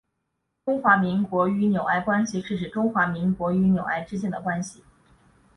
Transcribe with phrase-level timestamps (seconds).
[0.65, 4.83] 中华民国与纽埃关系是指中华民国与纽埃之间的关系。